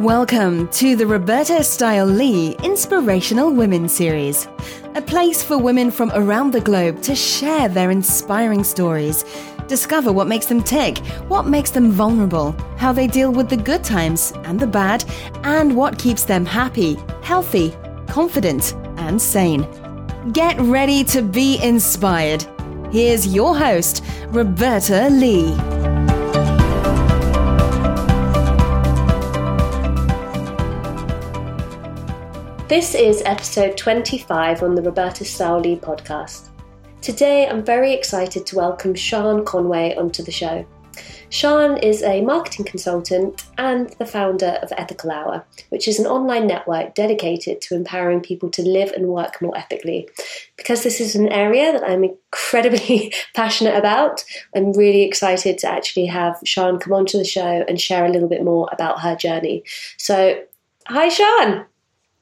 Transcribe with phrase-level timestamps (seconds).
[0.00, 4.48] Welcome to the Roberta Style Lee Inspirational Women Series,
[4.94, 9.26] a place for women from around the globe to share their inspiring stories,
[9.68, 10.96] discover what makes them tick,
[11.28, 15.04] what makes them vulnerable, how they deal with the good times and the bad,
[15.44, 17.76] and what keeps them happy, healthy,
[18.08, 19.68] confident, and sane.
[20.32, 22.46] Get ready to be inspired.
[22.90, 25.99] Here's your host, Roberta Lee.
[32.70, 36.50] This is episode 25 on the Roberta Style podcast.
[37.00, 40.64] Today I'm very excited to welcome Sian Conway onto the show.
[41.30, 46.46] Sian is a marketing consultant and the founder of Ethical Hour, which is an online
[46.46, 50.08] network dedicated to empowering people to live and work more ethically.
[50.56, 54.24] Because this is an area that I'm incredibly passionate about,
[54.54, 58.28] I'm really excited to actually have Sian come onto the show and share a little
[58.28, 59.64] bit more about her journey.
[59.98, 60.40] So,
[60.86, 61.66] hi, Sian.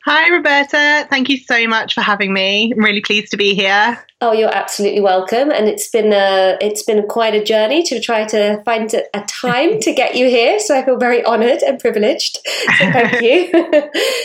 [0.04, 1.06] Hi, Roberta.
[1.10, 2.72] Thank you so much for having me.
[2.72, 3.98] I'm really pleased to be here.
[4.20, 5.50] Oh, you're absolutely welcome.
[5.50, 9.80] And it's been a, it's been quite a journey to try to find a time
[9.80, 10.60] to get you here.
[10.60, 12.38] So I feel very honoured and privileged.
[12.78, 13.50] So thank you.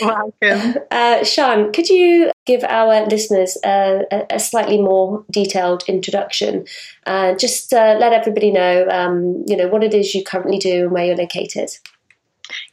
[0.00, 0.82] welcome.
[0.90, 6.66] Uh, Sian, could you give our listeners a, a slightly more detailed introduction?
[7.06, 10.84] Uh, just uh, let everybody know, um, you know, what it is you currently do
[10.84, 11.70] and where you're located.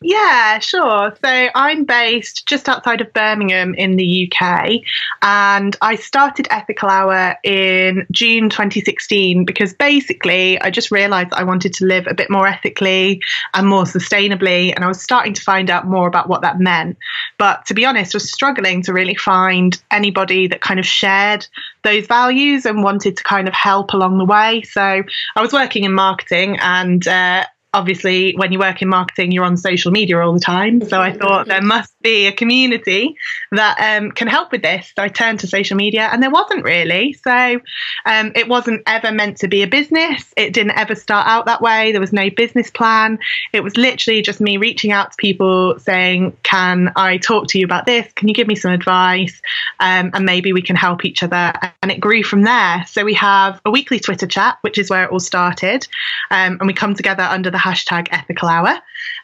[0.02, 1.16] Yeah, sure.
[1.24, 4.82] So I'm based just outside of Birmingham in the UK,
[5.22, 11.74] and I started Ethical Hour in June 2016 because basically I just realised I wanted
[11.76, 13.22] to live a bit more ethically
[13.54, 16.98] and more sustainably, and I was starting to find out more about what that meant.
[17.38, 21.48] But to be honest, I was struggling to really find anybody that kind of shared
[21.84, 24.62] those values and wanted to kind of help along the way.
[24.64, 29.46] So I was working in marketing and uh, obviously when you work in marketing you're
[29.46, 30.82] on social media all the time.
[30.82, 33.16] So i thought there must be a community
[33.52, 34.92] that um, can help with this.
[34.96, 37.14] So i turned to social media and there wasn't really.
[37.14, 37.60] So
[38.06, 40.34] um, it wasn't ever meant to be a business.
[40.36, 41.92] It didn't ever start out that way.
[41.92, 43.20] There was no business plan.
[43.54, 47.66] It was literally just me reaching out to people saying can i talk to you
[47.66, 48.12] about this?
[48.14, 49.42] Can you give me some advice?
[49.80, 51.54] Um, and maybe we can help each other.
[51.82, 52.86] And it grew from there.
[52.88, 55.88] So we have a weekly twitter chat which is where it all started.
[56.32, 58.80] Um, and we come together under the hashtag ethical hour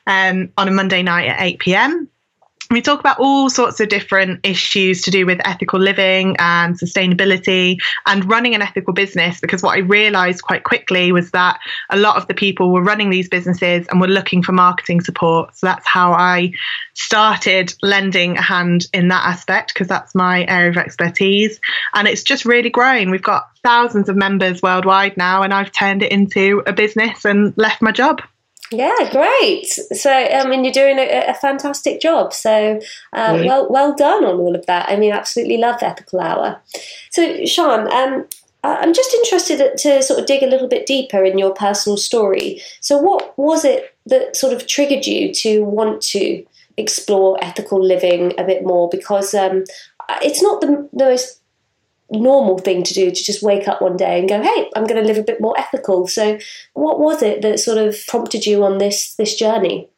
[0.05, 2.09] um, on a Monday night at 8 p.m.
[2.69, 7.77] We talk about all sorts of different issues to do with ethical living and sustainability
[8.05, 9.39] and running an ethical business.
[9.39, 11.59] Because what I realized quite quickly was that
[11.89, 15.55] a lot of the people were running these businesses and were looking for marketing support.
[15.55, 16.51] So that's how I
[16.93, 21.61] started lending a hand in that aspect because that's my area of expertise.
[21.93, 23.11] And it's just really grown.
[23.11, 27.53] We've got thousands of members worldwide now, and I've turned it into a business and
[27.57, 28.21] left my job.
[28.71, 29.67] Yeah, great.
[29.67, 32.33] So, I mean, you're doing a, a fantastic job.
[32.33, 32.79] So,
[33.11, 34.89] uh, well, well done on all of that.
[34.89, 36.61] I mean, absolutely love Ethical Hour.
[37.11, 38.25] So, Sian, um,
[38.63, 42.61] I'm just interested to sort of dig a little bit deeper in your personal story.
[42.79, 46.45] So, what was it that sort of triggered you to want to
[46.77, 48.87] explore ethical living a bit more?
[48.89, 49.65] Because um,
[50.21, 51.41] it's not the, the most
[52.11, 55.01] normal thing to do to just wake up one day and go, "Hey, I'm going
[55.01, 56.39] to live a bit more ethical." So,
[56.73, 59.89] what was it that sort of prompted you on this this journey?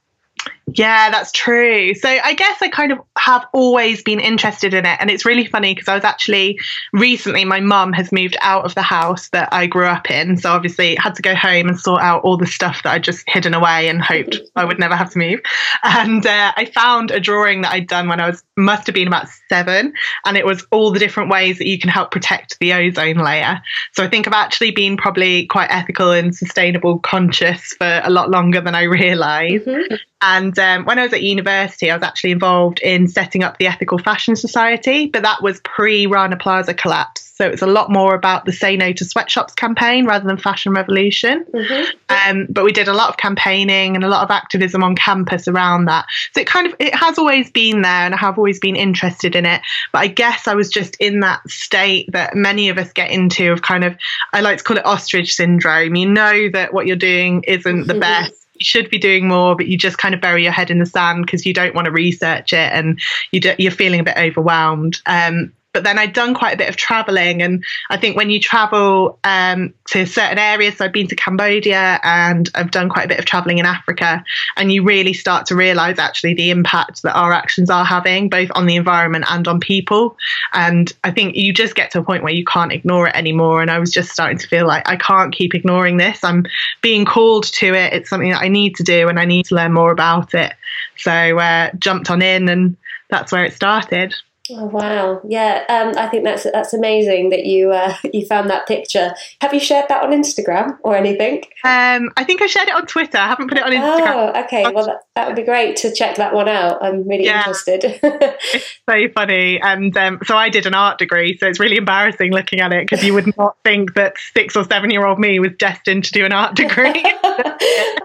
[0.75, 1.93] Yeah, that's true.
[1.95, 4.97] So I guess I kind of have always been interested in it.
[4.99, 6.59] And it's really funny because I was actually
[6.93, 10.37] recently, my mum has moved out of the house that I grew up in.
[10.37, 13.27] So obviously had to go home and sort out all the stuff that I'd just
[13.27, 15.39] hidden away and hoped I would never have to move.
[15.83, 19.07] And uh, I found a drawing that I'd done when I was, must have been
[19.07, 19.93] about seven.
[20.25, 23.61] And it was all the different ways that you can help protect the ozone layer.
[23.93, 28.29] So I think I've actually been probably quite ethical and sustainable conscious for a lot
[28.29, 29.65] longer than I realized.
[29.65, 29.95] Mm-hmm.
[30.21, 33.67] And um, when I was at university, I was actually involved in setting up the
[33.67, 37.28] Ethical Fashion Society, but that was pre Rana Plaza collapse.
[37.39, 40.73] So it's a lot more about the Say No to Sweatshops campaign rather than Fashion
[40.73, 41.45] Revolution.
[41.53, 41.91] Mm-hmm.
[42.09, 45.47] Um, but we did a lot of campaigning and a lot of activism on campus
[45.47, 46.05] around that.
[46.33, 49.37] So it kind of it has always been there, and I have always been interested
[49.37, 49.61] in it.
[49.93, 53.53] But I guess I was just in that state that many of us get into
[53.53, 53.95] of kind of
[54.33, 55.95] I like to call it ostrich syndrome.
[55.95, 59.67] You know that what you're doing isn't the best you should be doing more, but
[59.67, 61.91] you just kind of bury your head in the sand because you don't want to
[61.91, 62.99] research it and
[63.31, 65.01] you you're feeling a bit overwhelmed.
[65.05, 67.41] Um, but then I'd done quite a bit of traveling.
[67.41, 71.99] And I think when you travel um, to certain areas, so I've been to Cambodia
[72.03, 74.23] and I've done quite a bit of traveling in Africa,
[74.57, 78.49] and you really start to realize actually the impact that our actions are having, both
[78.55, 80.17] on the environment and on people.
[80.53, 83.61] And I think you just get to a point where you can't ignore it anymore.
[83.61, 86.23] And I was just starting to feel like I can't keep ignoring this.
[86.23, 86.45] I'm
[86.81, 87.93] being called to it.
[87.93, 90.53] It's something that I need to do and I need to learn more about it.
[90.97, 92.75] So uh, jumped on in and
[93.09, 94.15] that's where it started.
[94.51, 95.21] Oh wow!
[95.27, 99.13] Yeah, um, I think that's that's amazing that you uh, you found that picture.
[99.41, 101.43] Have you shared that on Instagram or anything?
[101.63, 103.17] Um, I think I shared it on Twitter.
[103.17, 104.33] I haven't put it on Instagram.
[104.35, 104.63] Oh, okay.
[104.71, 106.81] Well, that, that would be great to check that one out.
[106.81, 107.39] I'm really yeah.
[107.39, 107.83] interested.
[108.01, 112.31] it's so funny, and um, so I did an art degree, so it's really embarrassing
[112.31, 115.37] looking at it because you would not think that six or seven year old me
[115.39, 116.93] was destined to do an art degree.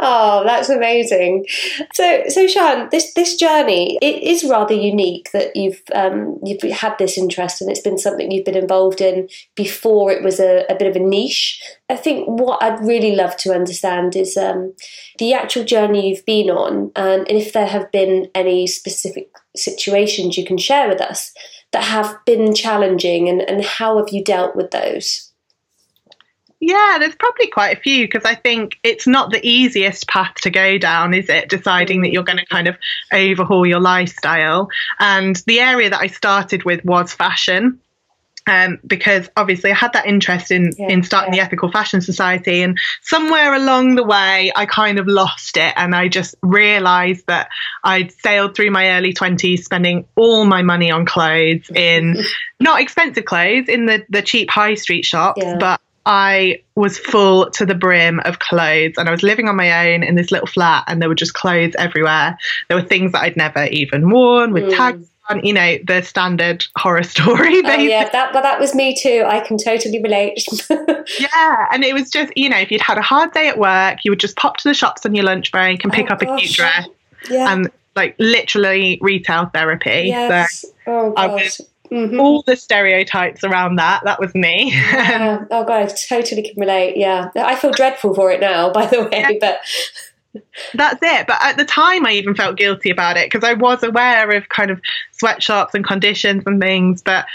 [0.01, 1.47] oh, that's amazing.
[1.93, 6.99] So, so Sian, this this journey it is rather unique that you've um, you've had
[6.99, 10.75] this interest and it's been something you've been involved in before it was a, a
[10.75, 11.63] bit of a niche.
[11.89, 14.75] I think what I'd really love to understand is um,
[15.19, 20.39] the actual journey you've been on, and, and if there have been any specific situations
[20.39, 21.33] you can share with us
[21.73, 25.31] that have been challenging, and, and how have you dealt with those?
[26.61, 30.51] Yeah, there's probably quite a few because I think it's not the easiest path to
[30.51, 31.51] go down, is it?
[31.51, 32.79] Deciding that you're going to kind of
[33.13, 34.69] overhaul your lifestyle.
[34.99, 37.79] And the area that I started with was fashion.
[38.47, 41.41] Um, because obviously I had that interest in yeah, in starting yeah.
[41.41, 45.95] the Ethical Fashion Society, and somewhere along the way I kind of lost it, and
[45.95, 47.49] I just realised that
[47.85, 52.17] I'd sailed through my early twenties, spending all my money on clothes in
[52.61, 55.57] not expensive clothes in the the cheap high street shops, yeah.
[55.59, 59.93] but I was full to the brim of clothes and I was living on my
[59.93, 62.37] own in this little flat and there were just clothes everywhere.
[62.69, 64.77] There were things that I'd never even worn with mm.
[64.77, 65.09] tags
[65.43, 67.63] you know, the standard horror story.
[67.63, 67.87] Basically.
[67.87, 69.25] Oh, yeah, that, well, that was me too.
[69.27, 70.47] I can totally relate.
[71.19, 74.05] yeah, and it was just, you know, if you'd had a hard day at work,
[74.05, 76.21] you would just pop to the shops on your lunch break and pick oh, up
[76.21, 76.29] gosh.
[76.29, 76.89] a cute dress.
[77.31, 77.53] Yeah.
[77.53, 80.05] And like literally retail therapy.
[80.07, 80.63] Yes.
[80.85, 81.61] So oh, was
[81.91, 82.19] Mm-hmm.
[82.19, 84.03] all the stereotypes around that.
[84.05, 84.73] That was me.
[84.73, 85.45] yeah.
[85.51, 86.97] Oh god, I totally can relate.
[86.97, 89.31] Yeah, I feel dreadful for it now, by the way, yeah.
[89.39, 89.61] but.
[90.75, 91.27] That's it.
[91.27, 94.49] But at the time, I even felt guilty about it because I was aware of
[94.49, 94.81] kind of
[95.13, 97.03] sweatshops and conditions and things.
[97.03, 97.27] But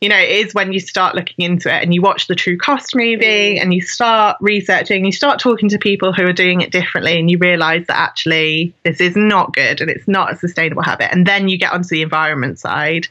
[0.00, 2.58] you know, it is when you start looking into it and you watch the True
[2.58, 3.62] Cost movie mm.
[3.62, 7.30] and you start researching, you start talking to people who are doing it differently, and
[7.30, 11.10] you realize that actually this is not good and it's not a sustainable habit.
[11.12, 13.08] And then you get onto the environment side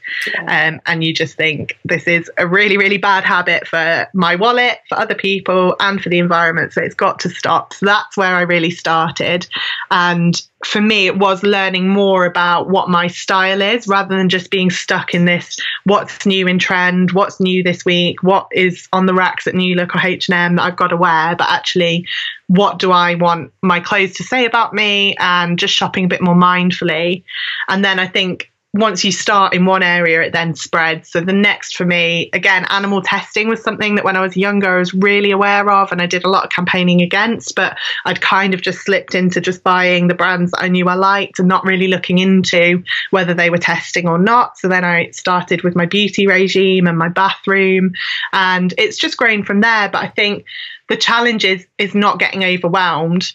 [0.47, 4.79] um, and you just think this is a really, really bad habit for my wallet,
[4.87, 6.71] for other people, and for the environment.
[6.71, 7.73] So it's got to stop.
[7.73, 9.47] So that's where I really started.
[9.89, 14.49] And for me, it was learning more about what my style is rather than just
[14.49, 19.05] being stuck in this what's new in trend, what's new this week, what is on
[19.05, 22.07] the racks at New Look or H&M that I've got to wear, but actually
[22.47, 26.21] what do I want my clothes to say about me and just shopping a bit
[26.21, 27.23] more mindfully.
[27.67, 31.09] And then I think once you start in one area, it then spreads.
[31.09, 34.75] So the next for me, again, animal testing was something that when I was younger,
[34.75, 38.19] I was really aware of and I did a lot of campaigning against, but I'd
[38.19, 41.47] kind of just slipped into just buying the brands that I knew I liked and
[41.47, 44.57] not really looking into whether they were testing or not.
[44.57, 47.93] So then I started with my beauty regime and my bathroom
[48.33, 49.87] and it's just grown from there.
[49.87, 50.43] But I think
[50.89, 53.31] the challenge is, is not getting overwhelmed.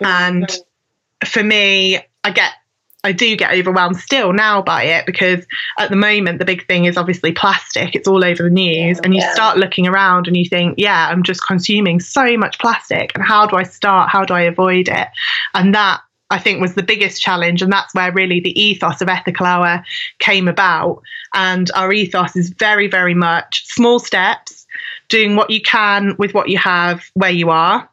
[0.00, 0.48] And
[1.24, 2.52] for me, I get
[3.02, 5.46] I do get overwhelmed still now by it because
[5.78, 7.94] at the moment the big thing is obviously plastic.
[7.94, 9.32] It's all over the news, yeah, and you yeah.
[9.32, 13.46] start looking around and you think, yeah, I'm just consuming so much plastic, and how
[13.46, 14.10] do I start?
[14.10, 15.08] How do I avoid it?
[15.54, 19.08] And that I think was the biggest challenge, and that's where really the ethos of
[19.08, 19.82] Ethical Hour
[20.18, 21.02] came about.
[21.34, 24.66] And our ethos is very, very much small steps,
[25.08, 27.88] doing what you can with what you have where you are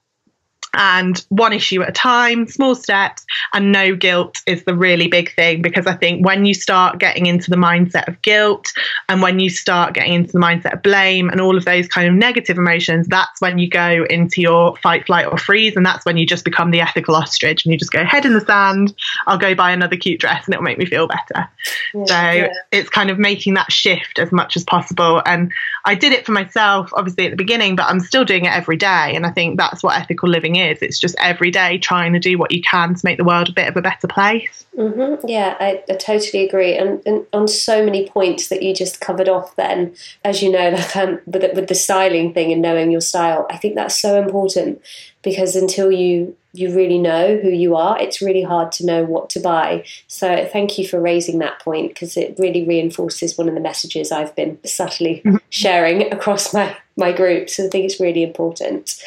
[0.78, 5.34] and one issue at a time, small steps, and no guilt is the really big
[5.36, 8.68] thing because I think when you start getting into the mindset of guilt
[9.10, 12.08] and when you start getting into the mindset of blame and all of those kind
[12.08, 15.76] of negative emotions, that's when you go into your fight, flight, or freeze.
[15.76, 18.34] And that's when you just become the ethical ostrich and you just go head in
[18.34, 18.94] the sand,
[19.26, 21.50] I'll go buy another cute dress and it'll make me feel better.
[21.94, 22.54] Yeah, so yeah.
[22.72, 25.24] it's kind of making that shift as much as possible.
[25.26, 25.52] And
[25.86, 28.78] I did it for myself, obviously, at the beginning, but I'm still doing it every
[28.78, 29.14] day.
[29.16, 30.82] And I think that's what ethical living is is.
[30.82, 33.54] It's just every day trying to do what you can to make the world a
[33.54, 34.66] bit of a better place.
[34.78, 35.28] Mm-hmm.
[35.28, 36.78] Yeah, I, I, totally agree.
[36.78, 40.70] And, and, on so many points that you just covered off, then, as you know,
[40.72, 44.00] like um, with, the, with the styling thing and knowing your style, I think that's
[44.00, 44.82] so important
[45.24, 49.30] because until you you really know who you are, it's really hard to know what
[49.30, 49.86] to buy.
[50.08, 54.12] So thank you for raising that point because it really reinforces one of the messages
[54.12, 55.38] I've been subtly mm-hmm.
[55.50, 57.50] sharing across my my group.
[57.50, 59.02] So I think it's really important.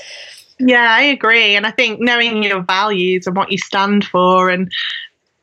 [0.60, 1.56] Yeah, I agree.
[1.56, 4.70] And I think knowing your values and what you stand for and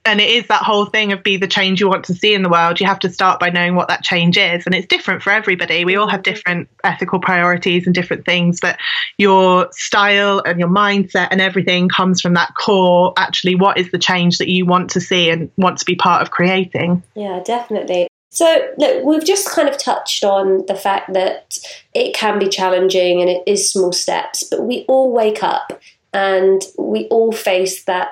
[0.06, 2.42] and it is that whole thing of be the change you want to see in
[2.42, 2.80] the world.
[2.80, 4.66] You have to start by knowing what that change is.
[4.66, 5.84] And it's different for everybody.
[5.84, 8.80] We all have different ethical priorities and different things, but
[9.18, 14.00] your style and your mindset and everything comes from that core actually, what is the
[14.00, 17.04] change that you want to see and want to be part of creating?
[17.14, 18.08] Yeah, definitely.
[18.30, 21.58] So, look, we've just kind of touched on the fact that
[21.94, 25.82] it can be challenging and it is small steps, but we all wake up
[26.14, 28.10] and we all face that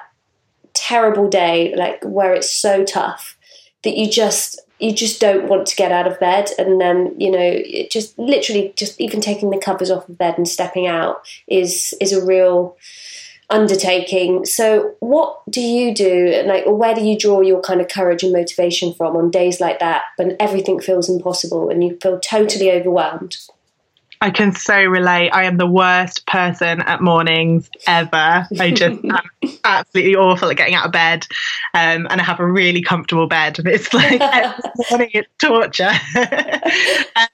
[0.73, 3.37] terrible day, like where it's so tough
[3.83, 6.49] that you just you just don't want to get out of bed.
[6.57, 10.37] And then you know it just literally just even taking the covers off of bed
[10.37, 12.77] and stepping out is is a real
[13.49, 18.23] undertaking so what do you do like where do you draw your kind of courage
[18.23, 22.71] and motivation from on days like that when everything feels impossible and you feel totally
[22.71, 23.37] overwhelmed
[24.21, 25.29] I can so relate.
[25.29, 28.47] I am the worst person at mornings ever.
[28.59, 29.19] I just am
[29.63, 31.27] absolutely awful at getting out of bed.
[31.73, 33.59] Um, and I have a really comfortable bed.
[33.59, 34.19] And it's like
[34.89, 35.91] morning it's torture.
[37.15, 37.27] um,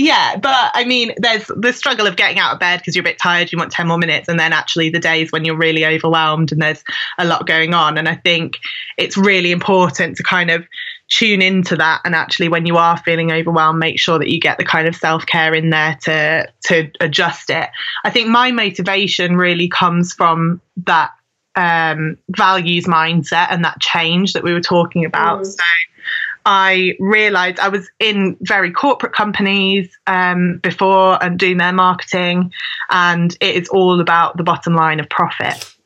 [0.00, 3.04] yeah, but I mean, there's the struggle of getting out of bed because you're a
[3.04, 5.84] bit tired, you want 10 more minutes, and then actually the days when you're really
[5.84, 6.82] overwhelmed and there's
[7.18, 7.98] a lot going on.
[7.98, 8.58] And I think
[8.96, 10.66] it's really important to kind of
[11.10, 14.58] tune into that and actually when you are feeling overwhelmed make sure that you get
[14.58, 17.68] the kind of self-care in there to to adjust it
[18.04, 21.10] i think my motivation really comes from that
[21.56, 25.46] um, values mindset and that change that we were talking about mm.
[25.46, 25.64] so
[26.46, 32.52] I realized I was in very corporate companies um, before and doing their marketing,
[32.88, 35.76] and it is all about the bottom line of profit.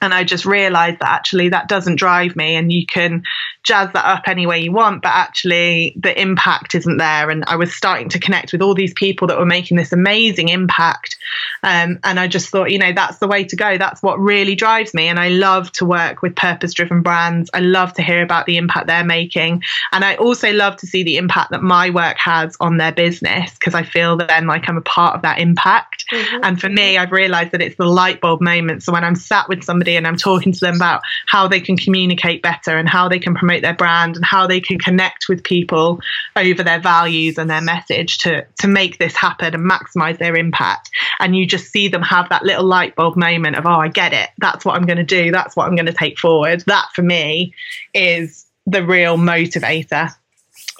[0.00, 3.22] And I just realized that actually that doesn't drive me, and you can
[3.64, 7.30] jazz that up any way you want, but actually the impact isn't there.
[7.30, 10.50] And I was starting to connect with all these people that were making this amazing
[10.50, 11.16] impact.
[11.62, 13.78] Um, and I just thought, you know, that's the way to go.
[13.78, 15.08] That's what really drives me.
[15.08, 17.50] And I love to work with purpose driven brands.
[17.54, 19.62] I love to hear about the impact they're making.
[19.92, 23.52] And I also love to see the impact that my work has on their business
[23.54, 26.04] because I feel that then like I'm a part of that impact.
[26.12, 26.44] Mm-hmm.
[26.44, 28.82] And for me, I've realized that it's the light bulb moment.
[28.82, 31.76] So when I'm sat with somebody and I'm talking to them about how they can
[31.76, 35.28] communicate better and how they can promote promote their brand and how they can connect
[35.28, 36.00] with people
[36.36, 40.90] over their values and their message to to make this happen and maximize their impact.
[41.20, 44.12] And you just see them have that little light bulb moment of oh I get
[44.12, 44.30] it.
[44.38, 45.30] That's what I'm going to do.
[45.30, 46.62] That's what I'm going to take forward.
[46.66, 47.54] That for me
[47.92, 50.10] is the real motivator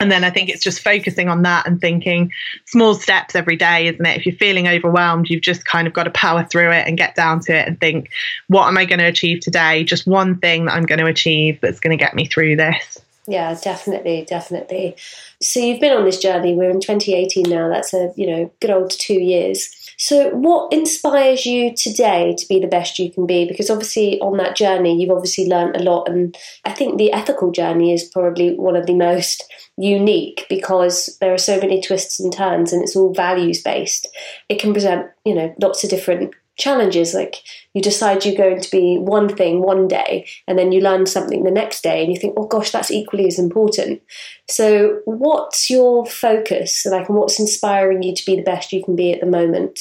[0.00, 2.32] and then I think it's just focusing on that and thinking
[2.64, 4.16] small steps every day, isn't it?
[4.16, 7.14] If you're feeling overwhelmed, you've just kind of got to power through it and get
[7.14, 8.10] down to it and think,
[8.48, 9.84] what am I going to achieve today?
[9.84, 13.03] Just one thing that I'm going to achieve that's going to get me through this.
[13.26, 14.96] Yeah, definitely, definitely.
[15.40, 16.54] So you've been on this journey.
[16.54, 17.70] We're in 2018 now.
[17.70, 19.74] That's a, you know, good old two years.
[19.96, 23.46] So, what inspires you today to be the best you can be?
[23.46, 26.08] Because obviously, on that journey, you've obviously learned a lot.
[26.08, 29.44] And I think the ethical journey is probably one of the most
[29.76, 34.08] unique because there are so many twists and turns and it's all values based.
[34.48, 37.36] It can present, you know, lots of different challenges like
[37.72, 41.42] you decide you're going to be one thing one day and then you learn something
[41.42, 44.00] the next day and you think oh gosh that's equally as important.
[44.48, 48.94] So what's your focus like and what's inspiring you to be the best you can
[48.94, 49.80] be at the moment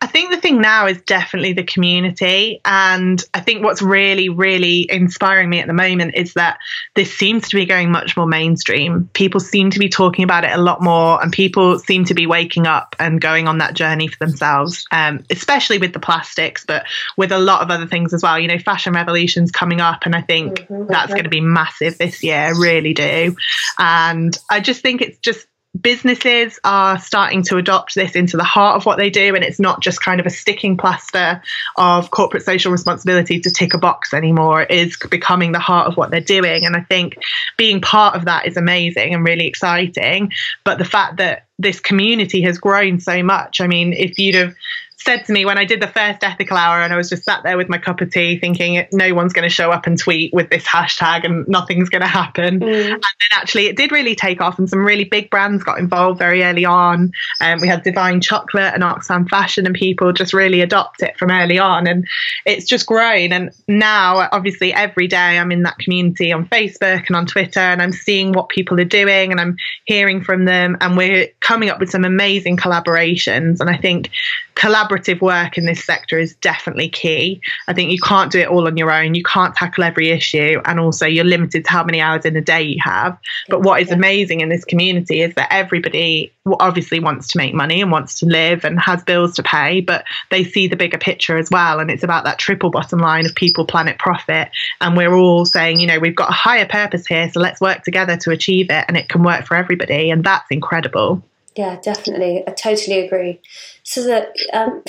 [0.00, 2.60] I think the thing now is definitely the community.
[2.64, 6.58] And I think what's really, really inspiring me at the moment is that
[6.94, 9.08] this seems to be going much more mainstream.
[9.14, 12.26] People seem to be talking about it a lot more, and people seem to be
[12.26, 16.84] waking up and going on that journey for themselves, um, especially with the plastics, but
[17.16, 18.38] with a lot of other things as well.
[18.38, 20.86] You know, fashion revolution's coming up, and I think mm-hmm.
[20.88, 23.34] that's going to be massive this year, really do.
[23.78, 25.46] And I just think it's just
[25.82, 29.60] businesses are starting to adopt this into the heart of what they do and it's
[29.60, 31.42] not just kind of a sticking plaster
[31.76, 34.62] of corporate social responsibility to tick a box anymore.
[34.62, 37.16] It is becoming the heart of what they're doing and i think
[37.56, 40.32] being part of that is amazing and really exciting.
[40.64, 44.54] But the fact that this community has grown so much i mean if you'd have
[44.98, 47.42] said to me when I did the first ethical hour and I was just sat
[47.42, 50.32] there with my cup of tea thinking no one's going to show up and tweet
[50.32, 52.60] with this hashtag and nothing's going to happen.
[52.60, 52.84] Mm.
[52.84, 56.18] And then actually it did really take off and some really big brands got involved
[56.18, 57.12] very early on.
[57.40, 61.30] Um, we had Divine Chocolate and Oxfam Fashion and people just really adopt it from
[61.30, 61.86] early on.
[61.86, 62.06] And
[62.46, 63.32] it's just grown.
[63.32, 67.82] And now, obviously, every day I'm in that community on Facebook and on Twitter and
[67.82, 70.78] I'm seeing what people are doing and I'm hearing from them.
[70.80, 73.60] And we're coming up with some amazing collaborations.
[73.60, 74.10] And I think
[74.56, 77.40] collaborative work in this sector is definitely key.
[77.68, 79.14] I think you can't do it all on your own.
[79.14, 80.60] You can't tackle every issue.
[80.64, 83.18] And also, you're limited to how many hours in a day you have.
[83.48, 87.82] But what is amazing in this community is that everybody obviously wants to make money
[87.82, 91.36] and wants to live and has bills to pay, but they see the bigger picture
[91.36, 91.78] as well.
[91.78, 94.48] And it's about that triple bottom line of people, planet, profit.
[94.80, 97.30] And we're all saying, you know, we've got a higher purpose here.
[97.30, 98.84] So let's work together to achieve it.
[98.88, 100.10] And it can work for everybody.
[100.10, 101.22] And that's incredible.
[101.56, 102.44] Yeah, definitely.
[102.46, 103.40] I totally agree.
[103.86, 104.82] So that um,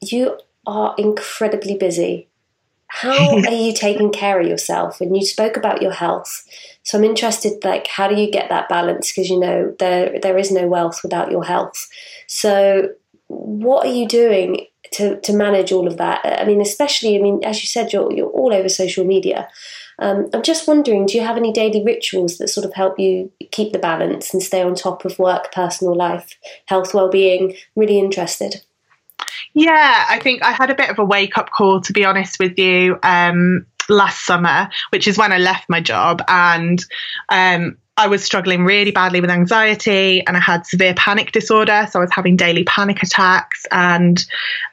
[0.00, 2.28] you are incredibly busy.
[2.86, 5.02] How are you taking care of yourself?
[5.02, 6.44] And you spoke about your health.
[6.82, 9.12] So I'm interested, like, how do you get that balance?
[9.12, 11.86] Because you know there there is no wealth without your health.
[12.28, 12.88] So
[13.26, 16.24] what are you doing to to manage all of that?
[16.40, 19.50] I mean, especially, I mean, as you said, you're you're all over social media.
[20.00, 23.30] Um, I'm just wondering, do you have any daily rituals that sort of help you
[23.52, 27.54] keep the balance and stay on top of work, personal life, health, well-being?
[27.76, 28.62] Really interested.
[29.52, 32.38] Yeah, I think I had a bit of a wake up call, to be honest
[32.38, 36.22] with you, um, last summer, which is when I left my job.
[36.28, 36.84] And
[37.28, 41.86] um, I was struggling really badly with anxiety and I had severe panic disorder.
[41.90, 44.24] So I was having daily panic attacks and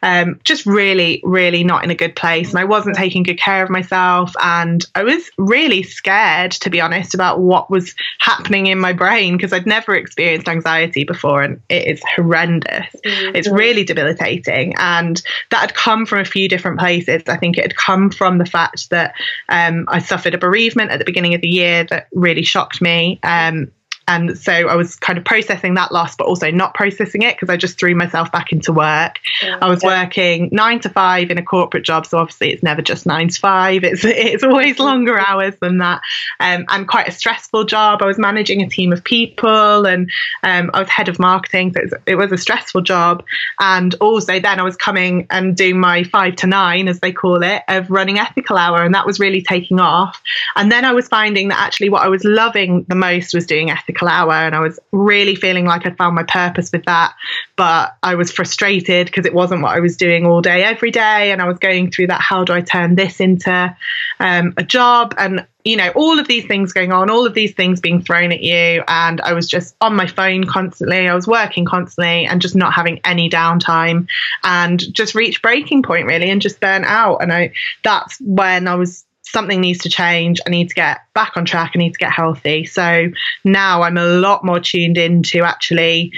[0.02, 2.52] um, just really, really not in a good place.
[2.52, 4.34] And I wasn't taking good care of myself.
[4.42, 9.36] And I was really scared, to be honest, about what was happening in my brain
[9.36, 12.86] because I'd never experienced anxiety before and it is horrendous.
[13.06, 13.36] Mm-hmm.
[13.36, 14.74] It's really debilitating.
[14.78, 17.24] And that had come from a few different places.
[17.28, 19.16] I think it had come from the fact that
[19.50, 23.17] um, I suffered a bereavement at the beginning of the year that really shocked me.
[23.24, 23.72] Um,
[24.08, 27.50] and so I was kind of processing that loss, but also not processing it because
[27.50, 29.20] I just threw myself back into work.
[29.42, 30.04] Yeah, I was yeah.
[30.04, 33.40] working nine to five in a corporate job, so obviously it's never just nine to
[33.40, 33.84] five.
[33.84, 36.02] It's it's always longer hours than that,
[36.40, 38.02] um, and quite a stressful job.
[38.02, 40.10] I was managing a team of people, and
[40.42, 43.26] um, I was head of marketing, so it was, it was a stressful job.
[43.60, 47.44] And also then I was coming and doing my five to nine, as they call
[47.44, 50.22] it, of running ethical hour, and that was really taking off.
[50.56, 53.70] And then I was finding that actually what I was loving the most was doing
[53.70, 57.16] ethical hour and I was really feeling like I'd found my purpose with that.
[57.56, 61.32] But I was frustrated because it wasn't what I was doing all day, every day.
[61.32, 63.76] And I was going through that how do I turn this into
[64.20, 65.16] um, a job?
[65.18, 68.32] And, you know, all of these things going on, all of these things being thrown
[68.32, 68.84] at you.
[68.88, 71.08] And I was just on my phone constantly.
[71.08, 74.08] I was working constantly and just not having any downtime
[74.44, 77.24] and just reached breaking point really and just burnt out.
[77.24, 80.40] And I that's when I was something needs to change.
[80.46, 81.72] I need to get back on track.
[81.76, 82.66] I need to get healthy.
[82.66, 83.08] So
[83.44, 86.12] now I'm a lot more tuned into actually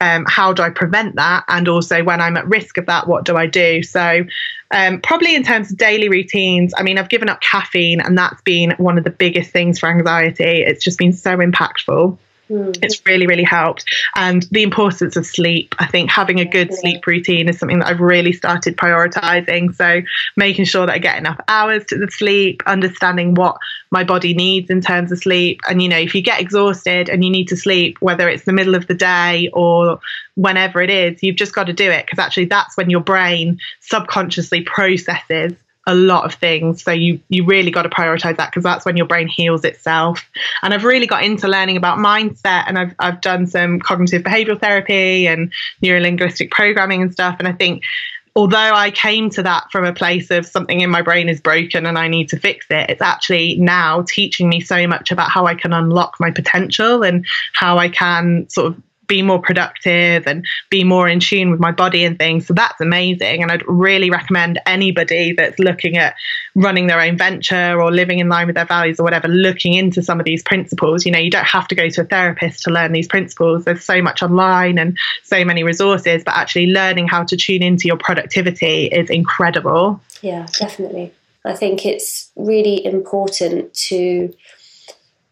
[0.00, 1.44] um, how do I prevent that?
[1.48, 3.82] And also when I'm at risk of that, what do I do?
[3.82, 4.24] So
[4.70, 8.42] um, probably in terms of daily routines, I mean, I've given up caffeine and that's
[8.42, 10.62] been one of the biggest things for anxiety.
[10.62, 12.18] It's just been so impactful.
[12.50, 12.78] Mm.
[12.82, 13.84] It's really, really helped.
[14.14, 15.74] And the importance of sleep.
[15.78, 16.76] I think having a good yeah.
[16.76, 19.74] sleep routine is something that I've really started prioritizing.
[19.74, 20.02] So
[20.36, 23.56] making sure that I get enough hours to the sleep, understanding what
[23.90, 25.60] my body needs in terms of sleep.
[25.68, 28.52] And, you know, if you get exhausted and you need to sleep, whether it's the
[28.52, 30.00] middle of the day or
[30.34, 33.58] whenever it is, you've just got to do it because actually that's when your brain
[33.80, 35.54] subconsciously processes
[35.86, 36.82] a lot of things.
[36.82, 40.28] So you you really got to prioritize that because that's when your brain heals itself.
[40.62, 44.60] And I've really got into learning about mindset and I've I've done some cognitive behavioral
[44.60, 47.36] therapy and neurolinguistic programming and stuff.
[47.38, 47.82] And I think
[48.34, 51.86] although I came to that from a place of something in my brain is broken
[51.86, 55.46] and I need to fix it, it's actually now teaching me so much about how
[55.46, 60.44] I can unlock my potential and how I can sort of be more productive and
[60.70, 62.46] be more in tune with my body and things.
[62.46, 63.42] So that's amazing.
[63.42, 66.14] And I'd really recommend anybody that's looking at
[66.54, 70.02] running their own venture or living in line with their values or whatever, looking into
[70.02, 71.04] some of these principles.
[71.04, 73.64] You know, you don't have to go to a therapist to learn these principles.
[73.64, 77.86] There's so much online and so many resources, but actually learning how to tune into
[77.86, 80.00] your productivity is incredible.
[80.22, 81.12] Yeah, definitely.
[81.44, 84.34] I think it's really important to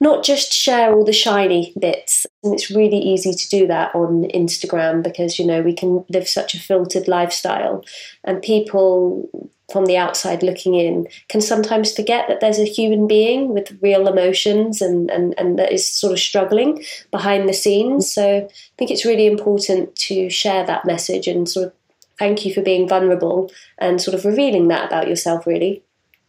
[0.05, 2.27] not just share all the shiny bits.
[2.43, 6.29] And it's really easy to do that on Instagram because, you know, we can live
[6.29, 7.83] such a filtered lifestyle
[8.23, 9.31] and people
[9.73, 14.07] from the outside looking in can sometimes forget that there's a human being with real
[14.07, 18.13] emotions and, and, and that is sort of struggling behind the scenes.
[18.13, 21.73] So I think it's really important to share that message and sort of
[22.19, 25.83] thank you for being vulnerable and sort of revealing that about yourself, really.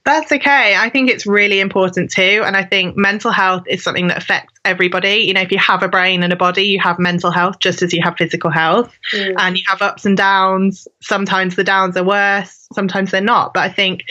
[0.06, 0.76] That's okay.
[0.76, 2.44] I think it's really important too.
[2.46, 5.26] And I think mental health is something that affects everybody.
[5.26, 7.82] You know, if you have a brain and a body, you have mental health just
[7.82, 8.96] as you have physical health.
[9.12, 9.34] Mm.
[9.39, 10.88] And you have ups and downs.
[11.02, 13.56] Sometimes the downs are worse, sometimes they're not.
[13.56, 14.04] But I think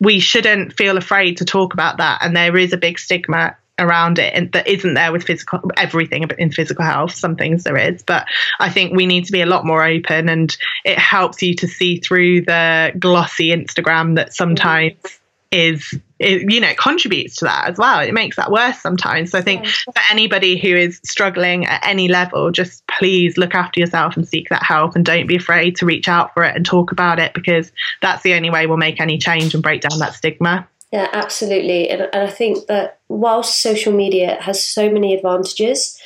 [0.00, 2.18] we shouldn't feel afraid to talk about that.
[2.22, 6.24] And there is a big stigma around it and that isn't there with physical everything
[6.36, 8.26] in physical health some things there is but
[8.58, 11.68] i think we need to be a lot more open and it helps you to
[11.68, 15.17] see through the glossy instagram that sometimes
[15.50, 18.00] is it, you know contributes to that as well.
[18.00, 19.30] It makes that worse sometimes.
[19.30, 23.80] So i think for anybody who is struggling at any level just please look after
[23.80, 26.66] yourself and seek that help and don't be afraid to reach out for it and
[26.66, 29.98] talk about it because that's the only way we'll make any change and break down
[29.98, 30.66] that stigma.
[30.92, 31.88] Yeah absolutely.
[31.88, 35.98] And, and i think that whilst social media has so many advantages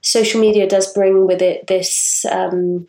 [0.00, 2.86] social media does bring with it this um,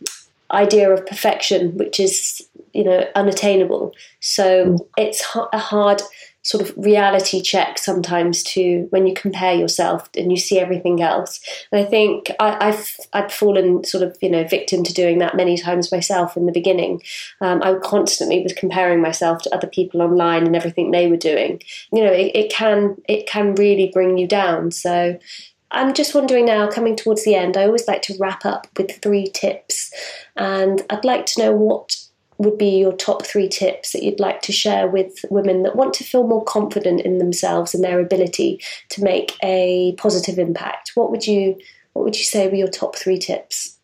[0.51, 3.93] idea of perfection which is you know unattainable.
[4.19, 4.87] So mm.
[4.97, 6.01] it's a hard
[6.43, 11.39] sort of reality check sometimes to when you compare yourself and you see everything else.
[11.71, 15.37] And i think I, have i've fallen sort of you know victim to doing that
[15.37, 17.01] many times myself in the beginning.
[17.41, 21.61] Um, i constantly was comparing myself to other people online and everything they were doing.
[21.91, 24.71] You know it, it can it can really bring you down.
[24.71, 25.17] So
[25.73, 29.01] I'm just wondering now, coming towards the end, I always like to wrap up with
[29.01, 29.91] three tips.
[30.35, 31.95] And I'd like to know what
[32.43, 35.93] would be your top three tips that you'd like to share with women that want
[35.95, 40.91] to feel more confident in themselves and their ability to make a positive impact?
[40.95, 41.57] What would you
[41.93, 43.77] what would you say were your top three tips?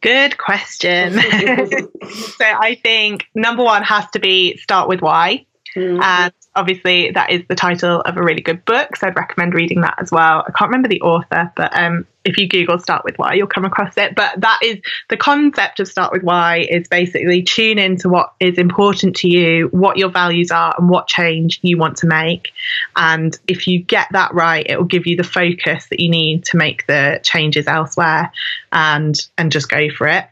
[0.00, 1.14] Good question.
[1.20, 5.46] so I think number one has to be start with why.
[5.74, 6.00] Mm-hmm.
[6.02, 8.96] And obviously, that is the title of a really good book.
[8.96, 10.44] So I'd recommend reading that as well.
[10.46, 13.64] I can't remember the author, but um, if you Google Start with Why, you'll come
[13.64, 14.14] across it.
[14.14, 18.58] But that is the concept of Start with Why is basically tune into what is
[18.58, 22.50] important to you, what your values are, and what change you want to make.
[22.96, 26.44] And if you get that right, it will give you the focus that you need
[26.46, 28.32] to make the changes elsewhere
[28.72, 30.26] and and just go for it.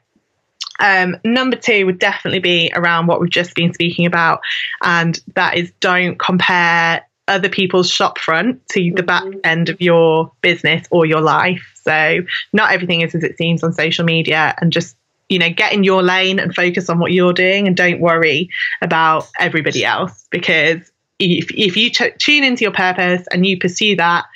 [0.80, 4.40] Um, number two would definitely be around what we've just been speaking about,
[4.82, 9.40] and that is don't compare other people's shop front to the back mm-hmm.
[9.44, 11.72] end of your business or your life.
[11.82, 12.20] So,
[12.52, 14.96] not everything is as it seems on social media, and just
[15.28, 18.48] you know, get in your lane and focus on what you're doing, and don't worry
[18.82, 23.96] about everybody else because if if you t- tune into your purpose and you pursue
[23.96, 24.26] that,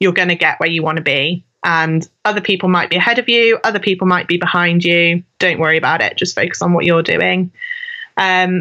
[0.00, 3.18] you're going to get where you want to be and other people might be ahead
[3.18, 5.22] of you, other people might be behind you.
[5.38, 6.16] Don't worry about it.
[6.16, 7.50] Just focus on what you're doing.
[8.16, 8.60] Um,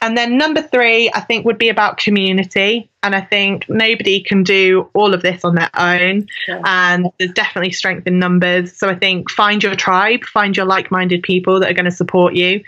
[0.00, 2.88] and then number three, I think, would be about community.
[3.02, 6.28] And I think nobody can do all of this on their own.
[6.46, 6.62] Yeah.
[6.64, 8.76] And there's definitely strength in numbers.
[8.76, 11.90] So I think find your tribe, find your like minded people that are going to
[11.90, 12.62] support you.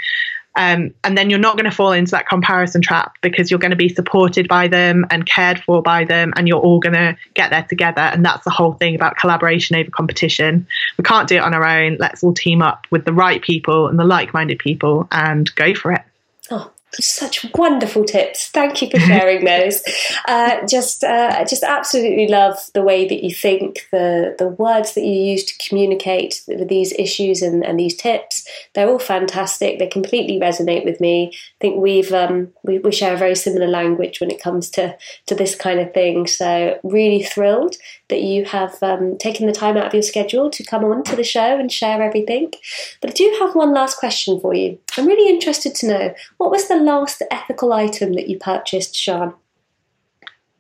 [0.57, 3.71] Um, and then you're not going to fall into that comparison trap because you're going
[3.71, 7.17] to be supported by them and cared for by them, and you're all going to
[7.35, 8.03] get there together.
[8.03, 10.67] And that's the whole thing about collaboration over competition.
[10.99, 11.99] We can't do it on our own.
[12.01, 15.73] Let's all team up with the right people and the like minded people and go
[15.73, 16.03] for it.
[16.51, 18.49] Oh, such wonderful tips.
[18.49, 19.83] Thank you for sharing those.
[20.27, 25.03] Uh, just, uh, just absolutely love the way that you think, the the words that
[25.03, 28.47] you use to communicate with these issues and, and these tips.
[28.75, 29.79] They're all fantastic.
[29.79, 31.33] They completely resonate with me.
[31.33, 34.97] I think we've um, we, we share a very similar language when it comes to
[35.27, 36.27] to this kind of thing.
[36.27, 37.77] So really thrilled
[38.09, 41.17] that you have um, taken the time out of your schedule to come on to
[41.17, 42.53] the show and share everything.
[43.01, 44.79] But I do have one last question for you.
[44.97, 49.35] I'm really interested to know what was the last ethical item that you purchased, Sian?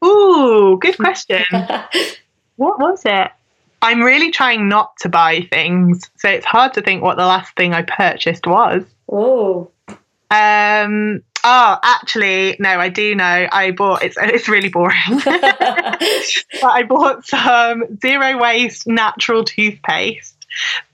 [0.04, 1.44] Ooh, good question.
[2.56, 3.30] what was it?
[3.82, 7.56] I'm really trying not to buy things, so it's hard to think what the last
[7.56, 8.84] thing I purchased was.
[9.10, 9.70] Oh.
[10.30, 13.48] Um, Oh, actually, no, I do know.
[13.50, 14.96] I bought it's it's really boring.
[15.24, 16.04] but
[16.62, 20.36] I bought some zero waste natural toothpaste.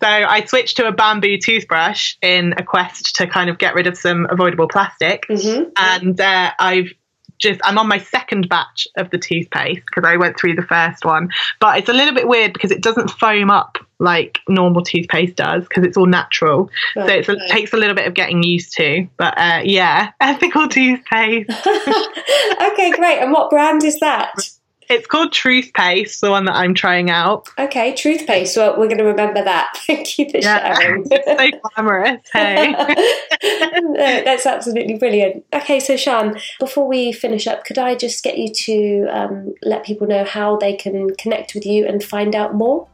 [0.03, 3.87] So I switched to a bamboo toothbrush in a quest to kind of get rid
[3.87, 5.71] of some avoidable plastic, mm-hmm.
[5.77, 6.93] and uh, I've
[7.39, 11.05] just I'm on my second batch of the toothpaste because I went through the first
[11.05, 11.29] one.
[11.61, 15.65] But it's a little bit weird because it doesn't foam up like normal toothpaste does
[15.65, 16.71] because it's all natural.
[16.95, 19.07] Right, so it takes a little bit of getting used to.
[19.17, 21.51] But uh, yeah, ethical toothpaste.
[21.71, 23.19] okay, great.
[23.21, 24.33] And what brand is that?
[24.89, 27.49] It's called Truth Paste, the one that I'm trying out.
[27.59, 28.57] Okay, Truth Paste.
[28.57, 29.77] Well, we're going to remember that.
[29.87, 30.75] Thank you for yeah.
[30.75, 31.07] sharing.
[31.11, 32.21] it's so glamorous.
[32.33, 35.45] Hey, no, that's absolutely brilliant.
[35.53, 39.85] Okay, so Sian, before we finish up, could I just get you to um, let
[39.85, 42.89] people know how they can connect with you and find out more?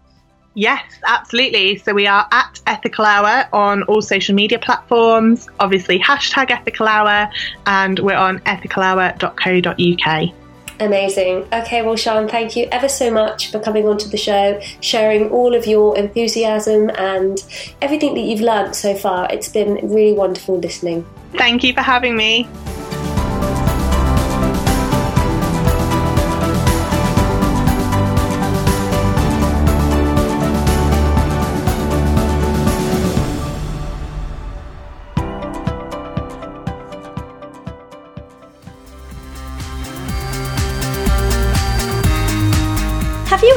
[0.55, 1.79] Yes, absolutely.
[1.79, 7.31] So we are at Ethical Hour on all social media platforms, obviously hashtag Ethical Hour,
[7.67, 10.42] and we're on ethicalhour.co.uk.
[10.83, 11.47] Amazing.
[11.53, 15.55] Okay, well, Sian, thank you ever so much for coming onto the show, sharing all
[15.55, 17.39] of your enthusiasm and
[17.81, 19.33] everything that you've learnt so far.
[19.33, 21.07] It's been really wonderful listening.
[21.35, 22.49] Thank you for having me.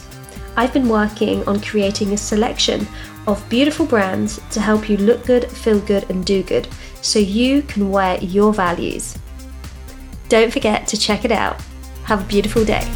[0.57, 2.87] I've been working on creating a selection
[3.27, 6.67] of beautiful brands to help you look good, feel good, and do good
[7.01, 9.15] so you can wear your values.
[10.29, 11.61] Don't forget to check it out.
[12.05, 12.91] Have a beautiful day.